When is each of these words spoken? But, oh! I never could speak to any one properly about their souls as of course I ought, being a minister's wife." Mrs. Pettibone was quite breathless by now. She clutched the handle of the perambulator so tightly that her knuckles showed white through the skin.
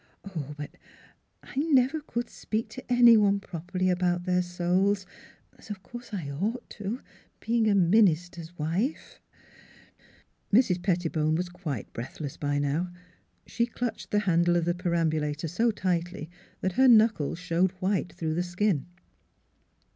But, 0.57 0.71
oh! 0.73 0.77
I 1.43 1.55
never 1.57 2.01
could 2.01 2.27
speak 2.27 2.69
to 2.69 2.91
any 2.91 3.17
one 3.17 3.39
properly 3.39 3.87
about 3.87 4.23
their 4.23 4.41
souls 4.41 5.05
as 5.59 5.69
of 5.69 5.83
course 5.83 6.11
I 6.11 6.27
ought, 6.31 6.81
being 7.39 7.69
a 7.69 7.75
minister's 7.75 8.57
wife." 8.57 9.21
Mrs. 10.51 10.81
Pettibone 10.81 11.35
was 11.35 11.49
quite 11.49 11.93
breathless 11.93 12.35
by 12.35 12.57
now. 12.57 12.91
She 13.45 13.67
clutched 13.67 14.09
the 14.09 14.21
handle 14.25 14.55
of 14.55 14.65
the 14.65 14.73
perambulator 14.73 15.47
so 15.47 15.69
tightly 15.69 16.31
that 16.61 16.71
her 16.71 16.87
knuckles 16.87 17.37
showed 17.37 17.69
white 17.73 18.11
through 18.11 18.33
the 18.33 18.41
skin. 18.41 18.87